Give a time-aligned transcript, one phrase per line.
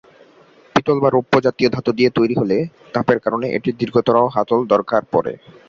[0.75, 2.57] পিতল বা রৌপ্য জাতীয় ধাতু দিয়ে তৈরি হলে,
[2.93, 5.33] তাপের কারণে এটির দীর্ঘতর হাতল দরকার পড়ে।